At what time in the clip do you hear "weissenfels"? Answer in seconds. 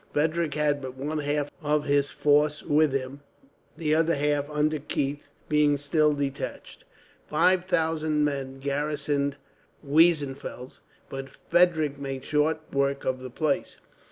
9.83-10.79